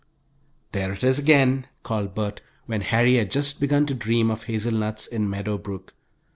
[0.71, 5.05] "There it is again," called Bert, when Harry had just begun to dream of hazelnuts
[5.05, 5.93] in Meadow Brook.